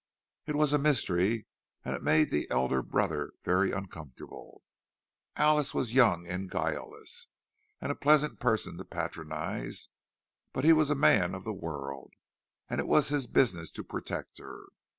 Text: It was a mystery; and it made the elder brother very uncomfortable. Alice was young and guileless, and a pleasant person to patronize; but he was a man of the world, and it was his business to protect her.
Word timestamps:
It 0.47 0.55
was 0.55 0.73
a 0.73 0.79
mystery; 0.79 1.45
and 1.85 1.95
it 1.95 2.01
made 2.01 2.31
the 2.31 2.49
elder 2.49 2.81
brother 2.81 3.33
very 3.45 3.71
uncomfortable. 3.71 4.63
Alice 5.35 5.75
was 5.75 5.93
young 5.93 6.25
and 6.25 6.49
guileless, 6.49 7.27
and 7.79 7.91
a 7.91 7.95
pleasant 7.95 8.39
person 8.39 8.79
to 8.79 8.83
patronize; 8.83 9.89
but 10.53 10.63
he 10.63 10.73
was 10.73 10.89
a 10.89 10.95
man 10.95 11.35
of 11.35 11.43
the 11.43 11.53
world, 11.53 12.13
and 12.67 12.79
it 12.79 12.87
was 12.87 13.09
his 13.09 13.27
business 13.27 13.69
to 13.73 13.83
protect 13.83 14.39
her. 14.39 14.69